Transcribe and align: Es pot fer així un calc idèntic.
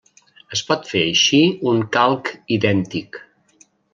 Es 0.55 0.61
pot 0.69 0.87
fer 0.91 1.01
així 1.09 1.41
un 1.73 1.83
calc 1.97 2.33
idèntic. 2.57 3.23